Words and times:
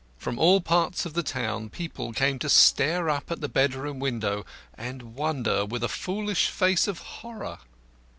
From 0.17 0.39
all 0.39 0.61
parts 0.61 1.05
of 1.05 1.13
the 1.13 1.21
town 1.21 1.69
people 1.69 2.11
came 2.11 2.39
to 2.39 2.49
stare 2.49 3.07
up 3.07 3.29
at 3.29 3.39
the 3.39 3.47
bedroom 3.47 3.99
window 3.99 4.47
and 4.73 5.13
wonder 5.13 5.63
with 5.63 5.83
a 5.83 5.87
foolish 5.87 6.47
face 6.49 6.87
of 6.87 6.97
horror. 7.21 7.59